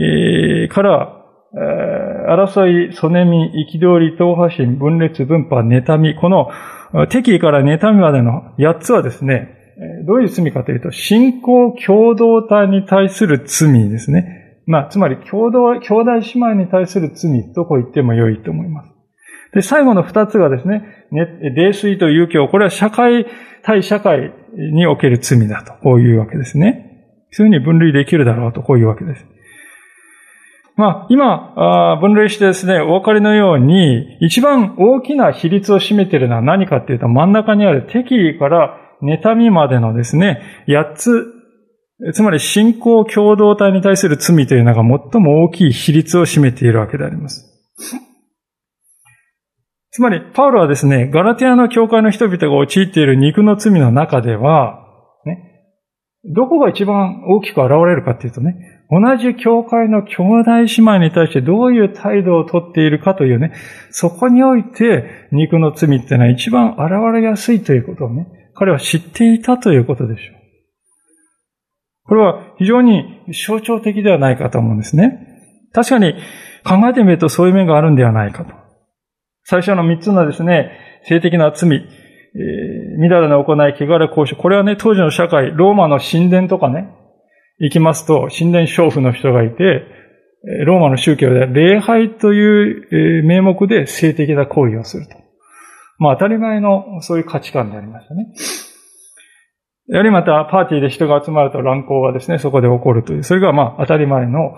[0.00, 1.17] えから
[1.54, 6.48] 争い、そねみ、憤り、党派心、分裂、分派、妬み、この
[7.08, 9.54] 敵意から妬みまでの8つはですね、
[10.06, 14.62] どういう罪かというと、信仰共同体に対する罪ですね。
[14.66, 18.90] まあ、つまり共同、兄弟姉妹に対する罪とこう言っても良いと思います。
[19.54, 20.82] で、最後の二つがですね、
[21.56, 23.26] 泥酔という教、これは社会、
[23.62, 26.84] 対社会における罪だと、こういうわけですね。
[27.30, 29.24] そういうふうに分類できるだろうと、こういうわけです。
[30.78, 41.26] まあ、今、分類してですね、お分かりのように、一番大きな比率を占めているのは何かっていうと、真ん中にある敵意から妬みまでのですね、8つ、
[42.12, 47.44] つまり信仰共同体に対する罪というのが最も大きい比率を占めているわけであります。
[49.90, 54.78] つまり、パウロはですね、ガラティアの教会の人々が陥っている肉の罪の中では、
[55.24, 55.64] ね、
[56.24, 58.54] どこが一番大きく現れるかっていうとね、
[58.90, 63.52] 同じ教会の兄弟姉妹に対してどういう態度をとっているかというね、
[63.90, 66.80] そこにおいて肉の罪っていうのは一番現
[67.14, 70.38] れやすいということをね、彼は知っていたということでしょう。
[72.04, 75.26] これは非常に象徴的ではないかと思うんですね。
[75.74, 76.14] 確かに
[76.64, 78.54] 考えてみるとそういう面があるんではないかと。
[79.44, 80.72] 最初の三つのですね、
[81.04, 84.36] 性的な罪、えー、乱れの行い、汚れ交渉。
[84.36, 86.88] これはね、当時の社会、ローマの神殿とかね、
[87.60, 89.82] 行きますと、神殿娼婦の人がいて、
[90.64, 95.16] ローマの宗教では礼拝という名目で性的な行為をすると。
[95.98, 98.32] まあ当たり前のそういう価値観でありましたね。
[99.88, 104.54] やはりまたパーティーで人が集まると乱行がですね、そこで起こるという、それがまあ当たり前の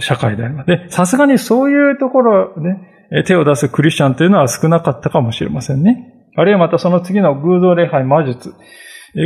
[0.00, 0.66] 社会であります。
[0.68, 6.14] で、さすがにそういうところね、手を出すクリスチャンというのは少なかったかもしれませんね。
[6.36, 8.54] あるいはまたその次の偶像礼拝魔術。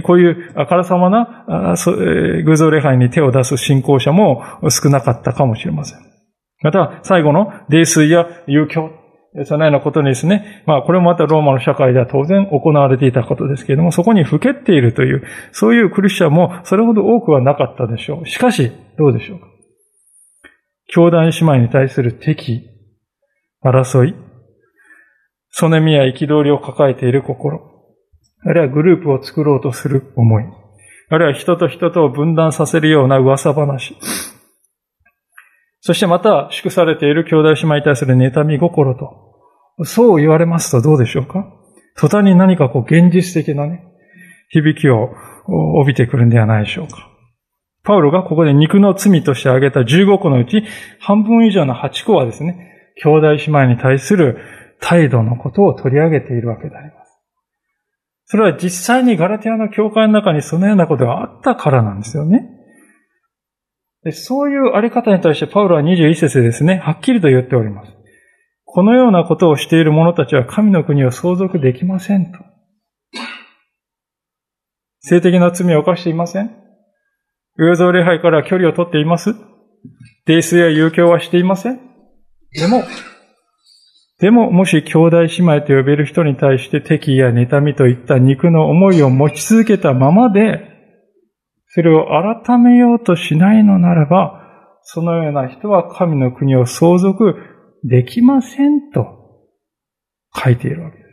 [0.05, 1.77] こういうあからさまな
[2.45, 5.99] 偶像礼拝に手を出す信仰者も少なかったかもしれません。
[6.63, 8.91] また、最後の泥酔や遊興。
[9.47, 18.27] そのようなことにですね、まあこれもまたローマの社会では当然行われていたことですけれども、そこにふけっているという、そういうクリスチャンもそれほど多くはなかったでしょう。
[18.27, 19.47] しかし、どうでしょうか。
[20.95, 22.69] 兄弟姉妹に対する敵、
[23.65, 24.15] 争い、
[25.49, 27.72] そねみや憤りを抱えている心、
[28.45, 30.45] あるいはグループを作ろうとする思い。
[31.11, 33.97] あるいは人と人とを分断させるような噂話。
[35.81, 39.85] そしてまた、祝されている兄弟姉妹に対する妬み心と。
[39.85, 41.45] そう言われますとどうでしょうか？
[41.97, 43.85] 途端に何かこう現実的なね、
[44.49, 45.11] 響きを
[45.81, 47.09] 帯びてくるんではないでしょうか。
[47.85, 50.63] パウロがここで肉の罪として挙げた15個のうち、
[51.01, 54.39] 半分以上の8個はですね、兄弟姉妹に対する
[54.81, 57.02] 態度のことを取り上げているわけであります。
[58.33, 62.49] それは実際にガラティアの教会の中にそのようなことがあったからなんですよね。
[64.05, 67.93] でそういうあり方に対してパウロは21節でですね、はっきりと言っております。
[68.65, 72.39] このようなことをしている者たちは神の国を相続できませんと。
[75.01, 76.57] 性的な罪を犯していません
[77.57, 79.35] 偶像礼拝から距離を取っています
[80.27, 81.81] 泥酔や遊興はしていません
[82.53, 82.83] でも、
[84.23, 90.61] でも、もし兄弟姉妹と呼べる人に対して敵や妬みといった肉の思いを持ち続けたままで、
[91.67, 92.07] それを
[92.47, 94.41] 改めようとしないのならば、
[94.83, 97.35] そのような人は神の国を相続
[97.83, 99.49] できませんと
[100.33, 101.09] 書いているわけです。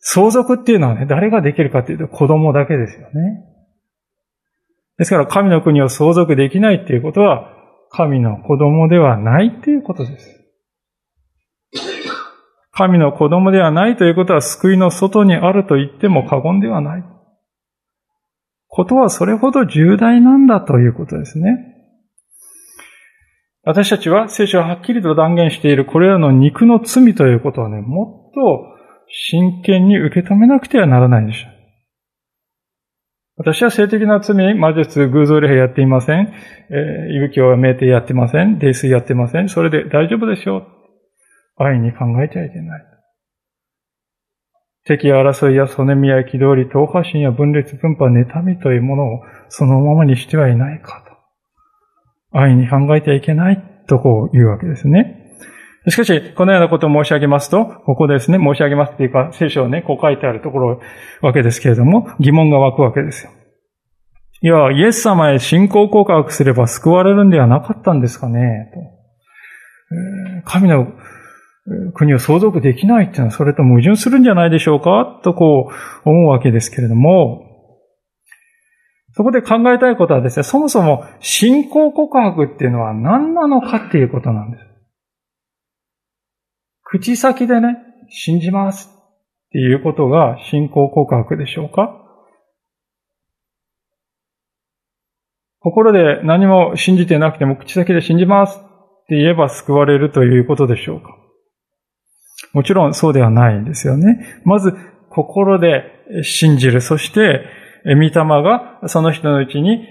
[0.00, 3.44] 相続っていうのはね、誰ができるかっていうと子供だけですよね。
[4.98, 7.52] ですから神の国を相続できないっていうことは、
[7.92, 10.39] 神の子供ではないっていうことです。
[12.80, 17.04] 神の子供ではないということは救いの外にあると言っても過言ではない。
[18.68, 21.58] ことはそれほど重大なんだということですね。
[23.64, 28.64] 私たちは聖書ははっきりと断言しているこれらの肉の罪ということはね、もっと
[29.08, 31.52] 真剣に受け止めなくてはならないでしょう。
[33.36, 36.32] 私は性的な罪、魔術、偶像礼拝やっていません。
[36.70, 38.58] えー、息吹を命定やってません。
[38.58, 39.50] 泥酔やってません。
[39.50, 40.79] それで大丈夫でしょう。
[41.62, 42.86] 愛に考えちゃいけない。
[44.84, 51.04] 敵や争いやそねみや憤り、党派心や分裂分派、妬みというものをそのままにしてはいないか
[52.32, 52.38] と。
[52.38, 55.16] 愛に考えてはいけないとこう言うわけですね。
[55.88, 60.80] しかし、このようなことを申し上げますと、ここですね、申し上げますっていうか、聖書をね、こう書いてあるところ
[61.22, 63.32] わけですけれども、疑問が湧くわけですよ。
[64.42, 68.70] いや、イエス様へ信仰告白すれば救われるんではなかったんですかね、
[70.44, 70.50] と。
[70.50, 70.86] 神の
[71.94, 75.20] 国を相続できないっていうのはそれと矛盾するんじゃないでしょうか？
[75.22, 75.70] とこ
[76.04, 77.46] う思うわけですけれども、
[79.12, 84.64] そこで考えたいことはですね、そもそも信仰告白っていうのは何なのかっていうことなんです。
[86.82, 87.76] 口先でね、
[88.08, 91.96] 信じますっていうことが信仰告白でしょうか？
[95.60, 98.62] 心で何も信じてなくても口先で信じますっ
[99.08, 101.16] て言えば救われるということでしょうか？
[102.52, 104.40] もちろんそうではないんですよね。
[104.44, 104.74] まず、
[105.10, 105.84] 心で
[106.22, 106.80] 信じる。
[106.80, 107.44] そして、
[107.84, 109.86] 御霊がその人のうちに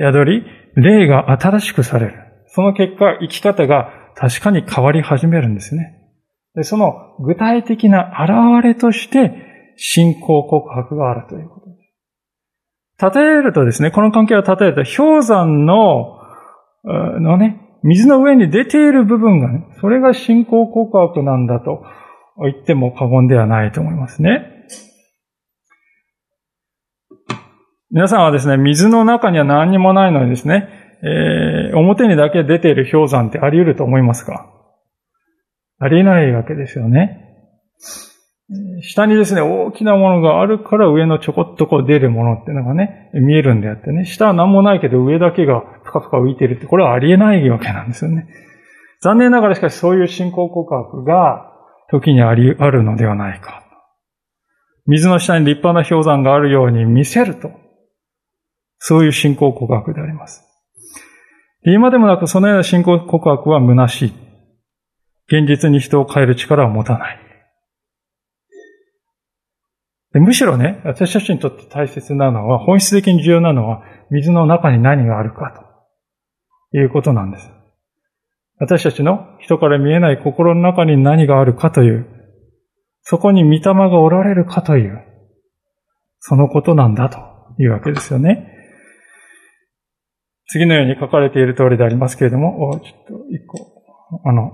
[0.00, 0.44] 宿り、
[0.76, 2.14] 霊が新しくされる。
[2.46, 5.98] その結果、生き方が確かに変わり始めるんですね。
[6.54, 11.76] でその具体的な現れとして、信仰告白があるということで
[13.10, 13.18] す。
[13.18, 16.18] 例えるとですね、この関係を例えると、氷山の、
[16.84, 21.84] のね、水の上に出ている部分がね、それが信仰告白なんだと
[22.38, 24.48] 言っても過言ではないと思いますね。
[27.90, 30.68] 皆さんはですね、水の中には何にもないのにですね、
[31.02, 34.48] えー、表にだけ出ている氷山ってあり得ると思いますか？
[35.78, 37.18] ありえないわけですよね。
[38.82, 48.26] 下にですね、大きなものがあるから上のちょこっとこう出るものっていうのがね、見えるんであってね、下は何もないけど上だけがぷかぷか浮いてるって、これはありえないわけなんですよね。
[49.00, 51.52] 残念ながらしかしそういう信仰告白が
[51.90, 53.62] 時にあり、あるのではないか。
[54.86, 57.50] 水の下に立派な氷山があるように見せると。
[58.78, 60.42] そういう信仰告白であります。
[61.64, 64.12] 今でもなくそのような信仰告白は虚しい。
[65.28, 67.31] 現実に人を変える力を持たない。
[70.20, 75.52] むしろね、私たちにとって大切なのは、本質的に重要なのは、水の中に何があるか
[76.72, 76.78] と。
[76.78, 77.50] いうことなんです。
[78.58, 82.06] 私たちの人から見えない心の中に何があるかという、
[83.02, 85.02] そこに御霊がおられるかという、
[86.20, 87.32] そのことなんだと。
[87.58, 88.48] いうわけですよね。
[90.48, 93.71] 次のように書かれている通りでありますけれども、ちょっと一個。
[94.24, 94.52] あの、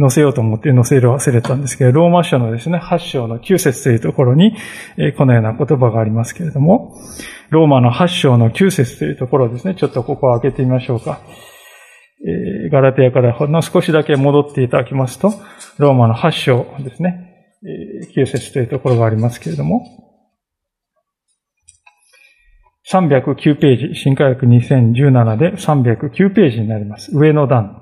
[0.00, 4.56] 載せようと思って載せる忘れたんですけど、ローマ書のですね、8章の9節というところに、
[5.16, 6.96] このような言葉がありますけれども、
[7.50, 11.20] ローマの8章の9節というところですね、ちょっとここを開けてみましょうか。
[12.66, 15.32] えガラテヤからほんの少しだけ戻っていただきますと、
[15.78, 17.56] ローマの8章ですね、
[18.14, 19.82] 9節というところがありますけれども、
[22.90, 27.10] 309ページ、新科学2017で309ページになります。
[27.14, 27.77] 上の段。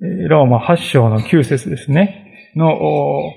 [0.00, 3.32] ローマ8章の9節ですね、の、を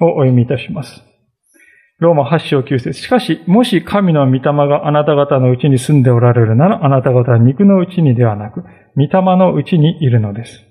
[0.00, 1.02] お読みいたします。
[2.00, 8.62] ローマ8章9節しかし、もし神の御霊があなた方のうちに住んでおられるなら、あなた方は肉のうちにではなく、
[8.96, 10.64] 御霊のうちにいるのです。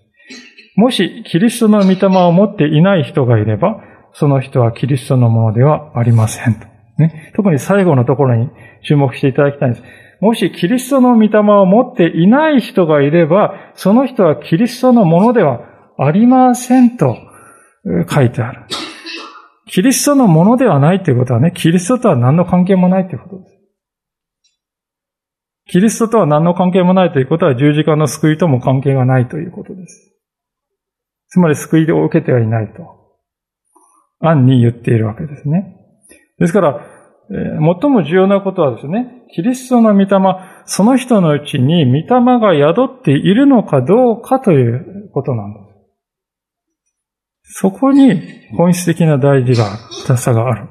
[0.75, 3.79] もし、キリストの御霊を持っていない人がいれば、
[4.13, 6.59] その人はキリストのものではありません。
[6.97, 8.49] ね、特に最後のところに
[8.83, 9.83] 注目していただきたいんです。
[10.21, 15.61] もしキリストの御霊を持っていない人がいれば、その人はキリストのものでは
[15.97, 17.15] ありませんと
[18.09, 18.65] 書いてある。
[19.67, 23.59] キリストのものではないということはね、キリストとは何の関係もないということです。
[25.67, 30.15] キリストとは何の関係もないということは十字架の救いとも関係がないということです。
[31.29, 32.99] つまり救いを受けてはいないと。
[34.19, 35.75] 暗に言っているわけですね。
[36.39, 36.98] ですから、
[37.29, 40.07] 最も重要なことはですね、キリストの御霊、
[40.65, 45.59] その人のうちに御霊が宿っているのかどうかということなんで
[47.43, 47.59] す。
[47.61, 48.21] そこに
[48.57, 50.69] 本質的な大事が、さがある。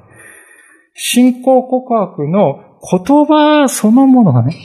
[0.94, 4.56] 信仰告白の言葉そのものがね、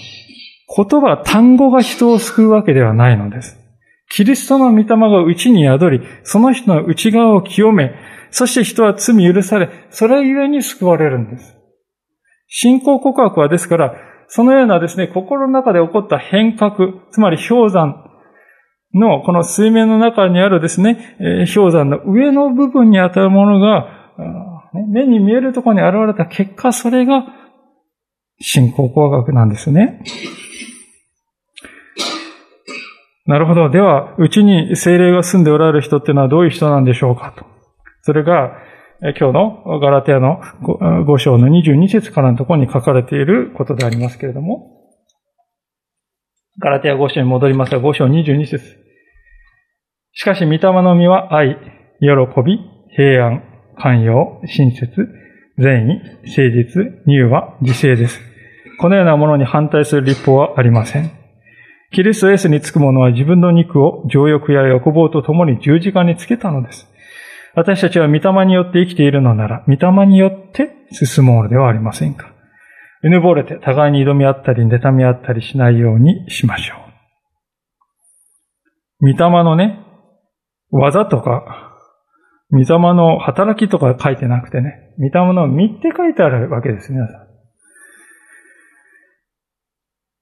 [0.75, 3.55] 言葉、単語が人を救うわけではないのです。
[4.09, 7.93] キリストの御霊が内に宿り、その人の内側を清め、
[8.31, 11.62] そして人は罪許され、それゆえに救われるんです。
[12.55, 13.95] 信仰告白はですから、
[14.27, 18.05] そのようなですね、心の中で起こった変革、つまり氷山
[18.93, 21.17] の、この水面の中にあるですね、
[21.55, 27.25] 氷山の上の部分にあたるものが、目に見えるところに現れた結果、それが
[28.39, 30.03] 信仰告白なんですね。
[33.25, 33.71] なるほど。
[33.71, 37.45] では、うちに精霊が住んでおられる人っていうのはどういう人なんでしょうかと。
[38.01, 38.51] それが、
[39.11, 44.71] 今日のガラテアの5章の22節からのところに書かれていることでありますけれども、
[46.59, 48.83] ガラテア5章に戻りますが、5章22節
[50.13, 51.57] しかし、御霊の実は愛、
[51.99, 52.07] 喜
[52.45, 52.59] び、
[52.95, 53.43] 平安、
[53.77, 54.87] 寛容、親切、
[55.57, 58.21] 善意、誠実、乳和、自制です。
[58.79, 61.11] このようなものに反対する立法はありません。
[61.91, 66.92] キリストエースにつく者は自分の肉を情欲や欲望と共に十字架につけたのです。
[67.55, 72.33] 私たちは御霊によって生きているのなら、御霊によって進もうのではありませんか。
[73.03, 76.75] うぬぼれて互いに挑み合ったり、妬み合ったりしないようにしましょ
[79.01, 79.11] う。
[79.11, 79.79] 御霊のね、
[80.71, 81.77] 技とか、
[82.51, 87.22] 御霊の働きとか書いてなくてね、御霊の実って書いてあるわけです、皆さん。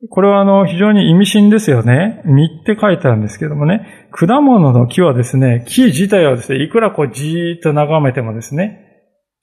[0.10, 2.24] これはあの、非常に意味深ですよね。
[2.26, 4.08] 実って書いてあるんですけどもね。
[4.12, 8.88] 果物の木はですね、木自体はですね、いくらこうじーっと眺めてもですね、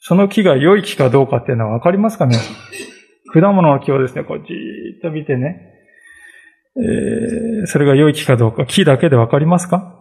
[0.01, 2.57] その木が良い木かどうかっていうのはわかりますか皆さん。
[3.33, 5.75] 果物の木をですね、こうじーっと見てね、
[6.77, 9.95] えー、それが良い木かどうか、木だけでわかりますか？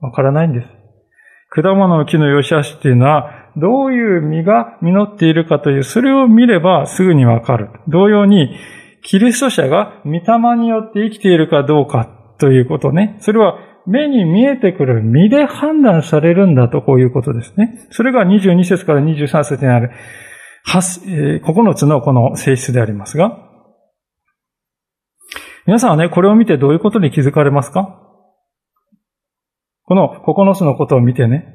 [0.00, 0.68] わからないんです。
[1.50, 7.70] 果物の木の良し悪しっていうのは、どういう実が実っているかという、それを見ればすぐにわかる。
[7.88, 8.56] 同様に、
[9.02, 13.16] キリスト者が御霊によって生きているかどうかということね。
[13.20, 17.86] それは目に見えてくる身で判断されるんだとこういうことですね。
[17.90, 19.90] それが22節から23節にある
[20.66, 23.38] 9つのこの性質でありますが、
[25.66, 28.00] 皆さんはね、これを見てどういうことに気づかれますか？
[29.84, 31.54] この9つのことを見てね、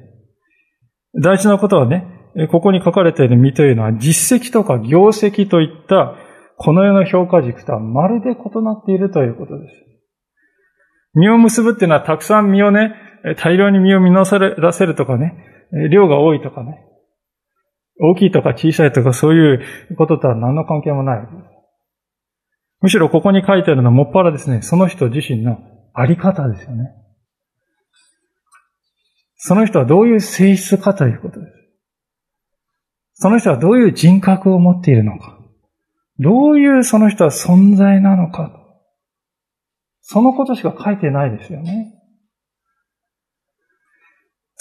[1.22, 2.08] 大事なことはね、
[2.52, 6.16] ここに書かれている身というのは実績とか業績といった
[6.58, 9.86] この世の評価軸とはまるで異なっているということです。
[11.16, 12.94] 身を結ぶっていうのはたくさん身をね、
[13.38, 15.36] 大量に身を実らせるとかね、
[15.92, 16.80] 量が多いとかね、
[18.00, 21.28] 大きいとか小さいとかそういうこととは何の関係もない。
[22.82, 25.58] むしろここに書いてあるのはもっぱらですね、その人自身の
[25.94, 26.92] あり方ですよね。
[29.36, 31.54] その人はどういう性質かということです。
[33.14, 35.38] その人はどういう人格を持っているのか。
[36.20, 38.52] どういうその人は存在なのか。
[40.02, 42.00] そのことしか書いてないですよね。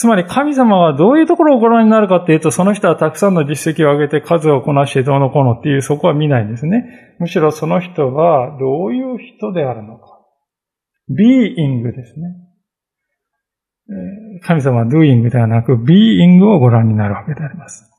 [0.03, 7.17] つまり神様はどういうところをご覧になるかっていうと、その人はたくさんの実績を上げて数をこなしてどうのこうのっていうそこは見ないんですね。
[7.21, 10.21] むしろその人はどういう人であるのか。
[11.09, 12.37] ビーイングですね。
[14.43, 17.92] 神様は doing ではなく being をご覧になるわけであります。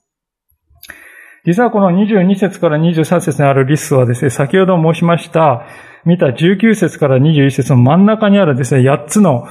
[1.46, 5.66] 実はこの22節から23節にあるリストはですね、先ほど申しました、
[6.06, 9.48] 見た19節から21節の真ん中にあるですね、8つの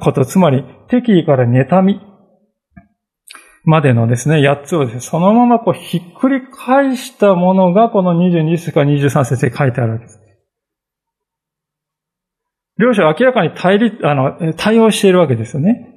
[0.00, 2.00] こと、つまり敵意から妬み
[3.64, 10.20] までのですね、8つをですね、そのままこうひっくり返したものがこの22節から23節で書いてあるわけです。
[12.78, 15.93] 両者は明らかに対立、あの、対応しているわけですよね。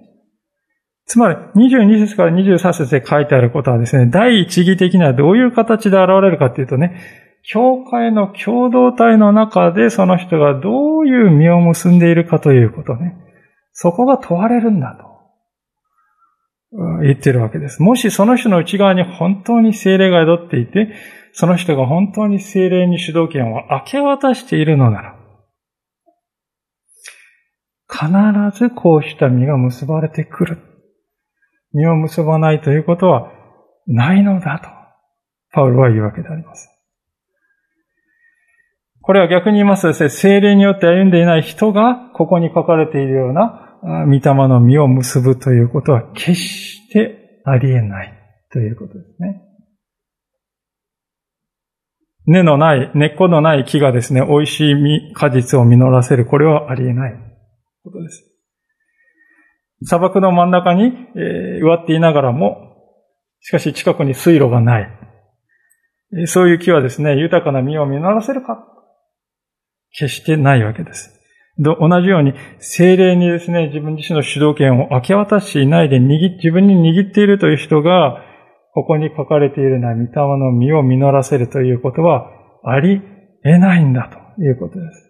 [1.08, 6.99] つまり、22節から23節で書いてあることはですね、第一義的にはどういう形で現れるかっていうとね、
[7.43, 13.16] 教会の共同体の中でその人がどういう実を結んでいるかということね。
[13.72, 15.08] そこが問われるんだと。
[17.01, 17.82] 言ってるわけです。
[17.82, 20.93] もしその人の内側に本当に精霊が宿っていて、
[21.32, 25.16] その人が本当に精霊に主導権を明け渡しているのなら、
[27.89, 30.76] 必ずこうした実が結ばれてくる。
[31.78, 33.32] 実を結ばないということは
[33.86, 34.69] ないのだと、
[35.51, 36.69] パウロは言うわけであります。
[39.01, 44.19] これは逆に言いますとですね、精霊によって歩んでいない人が、ここに書かれているような、御霊
[44.49, 48.13] の実を結ぶということは決してありえない
[48.51, 49.43] ということですね。
[52.25, 56.25] 根のない、根っこのない木がですね、美味しい、果実を実らせる。
[56.25, 57.13] これはありえない
[57.86, 58.26] ことです。
[59.84, 62.67] 砂漠の真ん中に、えー、植わっていながらも、
[63.41, 64.89] しかし近くに水路がない。
[66.25, 68.65] そういう木はですね、豊かな実を実らせるか
[69.91, 71.13] 決してないわけです。
[71.59, 78.23] 同じように、精霊にですね、自分自身の主導権を明け渡していないで握、自分に握っているという人が、
[78.73, 82.30] ここに書かれているのは、御霊の実を実らせるということは、
[82.63, 83.01] あり
[83.43, 85.07] 得ないんだということです。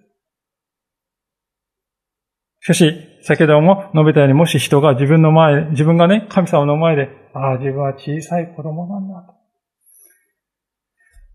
[2.61, 9.38] しかし、先ほども述べたように、もし人が自分の前、自分がね、神様の前で、ああ、自分は小さい子供なんだと。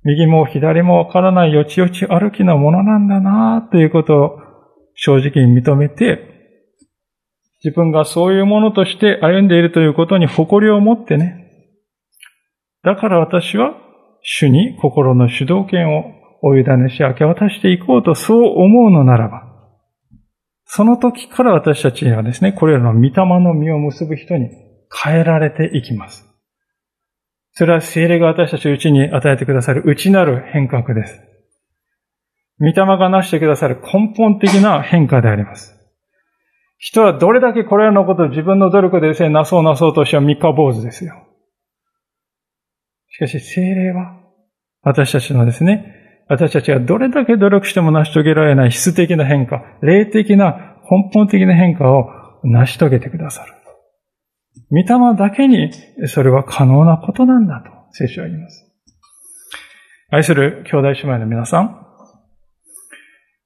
[0.04, 4.38] 右も左もわからないよちよち歩きのものなんだなということを
[4.94, 6.28] 正直に認めて、
[7.64, 11.42] 自分がそういうものとして歩んでいるということに誇りを持ってね、
[12.82, 13.74] だから私は
[14.22, 16.04] 主に心の主導権を
[16.42, 19.41] お委ねし明け渡していこうとそう思うのならば、
[20.74, 24.48] その時から私たちはですね、これらの御霊の実を結ぶ人に
[25.04, 26.26] 変えられていきます。
[27.52, 31.20] それは精霊が私たちのうちに与えてくださる内なる変革です。
[32.58, 35.78] 御霊がなしてくださる根本的な変化であります。
[36.78, 41.22] 人はどれだけこれらのことを自分の努力でですね、なそうなそうとしては三日坊主ですよ。
[43.10, 44.18] しかし精霊は
[44.80, 52.10] 私たちのですね、私たちがどれだけ努力しても成し遂げられない質的な変化、霊的な根本的な変化を
[52.44, 53.52] 成し遂げてくださる。
[54.70, 55.70] 御霊だけに
[56.06, 58.68] それは可能なことなんだと聖書は言います。
[60.10, 61.78] 愛する兄弟姉妹の皆さん、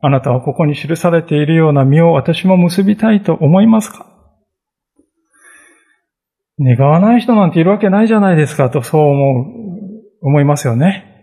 [0.00, 4.06] あなたはここに記されているような実を私も結びたいと思いますか？
[6.58, 9.44] 願わない人なんているわけないじゃないですかとそう思う、
[10.22, 11.15] 思いますよね。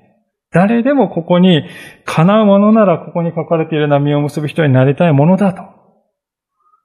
[0.54, 1.64] 誰でもここに
[2.06, 5.64] 叶うものならここに書かれている波を結ぶ人になりたいものだと。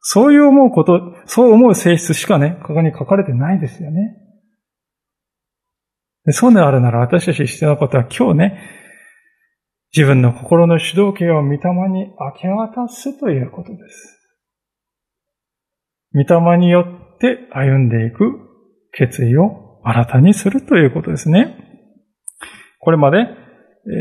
[0.01, 4.17] そういう思うこと、そう思う性質しかね、ここに書かれてないですよね。
[6.25, 8.61] でそうであるなら私たち必要なことは今日ね、
[9.95, 11.59] 自分の心の主導権を御霊
[11.91, 14.19] に明け渡すということです。
[16.15, 18.33] 御霊によって歩んでいく
[18.93, 21.57] 決意を新たにするということですね。
[22.81, 23.27] これまで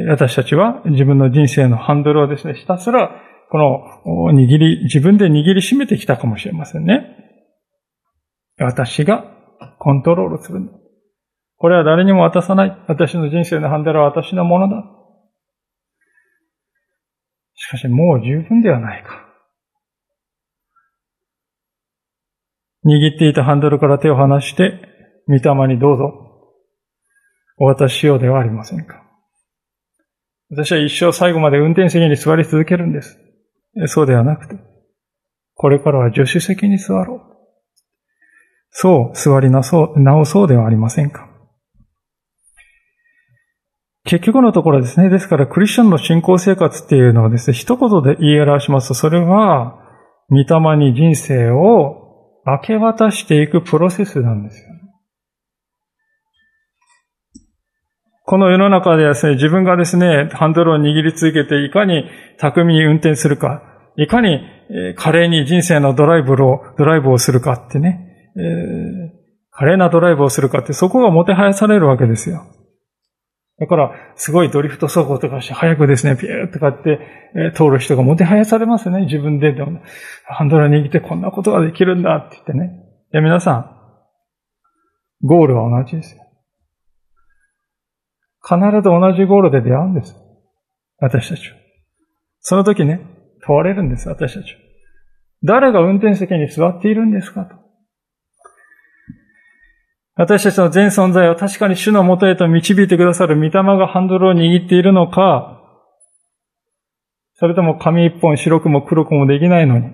[0.10, 7.16] 私たちは自分の人生のハンドルをですね、ひたすらこの握り、自分で握りしめてきたかもしれませんね。
[8.60, 9.24] 私が
[9.80, 10.74] コントロールするんだ。
[11.58, 12.86] これは誰にも渡さない。
[12.88, 14.84] 私の人生のハンドルは私のものだ。
[17.56, 19.26] しかしもう十分ではないか。
[22.86, 24.82] 握っていたハンドルから手を離して、
[25.28, 26.14] 御霊にどうぞ、
[27.58, 29.07] お渡ししようではありませんか。
[30.50, 33.20] 私は一生最後まで運転席に座り続けるんです。
[33.88, 34.56] そうではなくて、
[35.56, 37.22] これからは助手席に座ろう。
[38.70, 41.28] そう、座りなそう、直そうではありませんか。
[44.06, 45.10] 結局のところですね。
[45.10, 49.84] ですから、クリスチャンの信仰生活っていうのはですね、一言で言い表しますと、それは、
[50.30, 54.77] 御霊に人生を明け渡していくプロセスなんですよ。
[58.30, 62.04] この世の中ではですね、自分がですね、ハンドルを握り続けて、いかに
[62.38, 63.64] 巧みに運転するか、
[63.96, 64.42] いかに
[64.98, 68.44] 華麗に人生のドライブを、ドライブをするかってね、えー、
[69.52, 72.44] 華麗なドライブをするかって、そこがもてはやされるわけですよ。
[73.62, 77.00] だから、すごいドリフト走行とかして、早くですね、ピューとかって、
[77.56, 79.06] 通る人がもてはやされますね。
[79.06, 79.80] 自分ででも、
[80.26, 82.84] ハンドル握ってこんなことができるんだって言ってね。
[83.14, 83.72] いや、皆さん、
[85.26, 86.27] ゴールは同じですよ。
[88.48, 90.16] 必ず同じゴールで出会うんです。
[91.00, 91.58] 私たちは。
[92.40, 93.02] その時ね、
[93.46, 94.60] 問われるんです、私たちは。
[95.44, 97.56] 誰が運転席に座っているんですかと。
[100.16, 105.62] 私たちの全存在を確かに主のもとへと導いてくださる御霊がハンドルを握っているのか、
[107.34, 109.92] それとも紙一本白くも黒くもできないのに、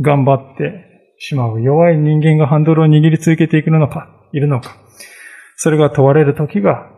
[0.00, 4.76] 頑張ってしまう弱い人間がハンドルを握り続けていくのか、いるのか。
[5.56, 6.90] それが問われる時が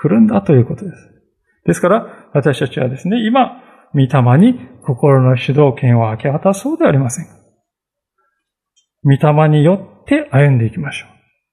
[0.00, 0.96] 来るんだということです。
[1.66, 7.26] ですから、私たちはですね、今、御霊に心の主導権を明け渡そうではありません。
[9.04, 11.08] 御霊によって歩んでいきましょう。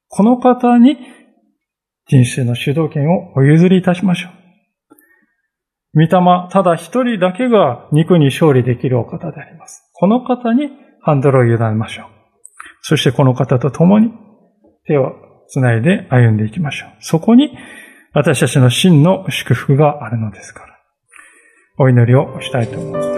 [0.10, 0.98] この方に
[2.08, 4.32] 人生の主導権をお譲りいたしましょう。
[5.94, 6.10] 御霊、
[6.52, 9.90] ただ一人だけが肉に勝利できるお方であります。
[9.94, 10.70] この方に
[11.02, 12.06] ハンドルを委ねましょう。
[12.82, 14.12] そしてこの方と共に
[14.86, 15.14] 手を
[15.50, 16.90] つないで歩んでいきましょう。
[17.00, 17.58] そこに
[18.14, 20.78] 私たちの真の祝福があるのですから。
[21.80, 23.17] お祈りをしたいと思います。